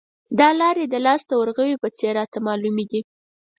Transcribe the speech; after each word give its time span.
دا 0.39 0.49
لارې 0.61 0.85
د 0.87 0.95
لاس 1.05 1.21
د 1.27 1.31
ورغوي 1.41 1.75
په 1.83 1.89
څېر 1.97 2.13
راته 2.19 2.37
معلومې 2.47 2.85
دي. 2.91 3.01